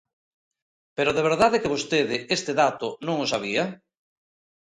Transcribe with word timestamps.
¿Pero 0.97 1.15
de 1.17 1.23
verdade 1.29 1.61
que 1.61 1.73
vostede 1.75 2.17
este 2.37 2.51
dato 2.61 2.87
non 3.05 3.15
o 3.25 3.29
sabía? 3.33 3.63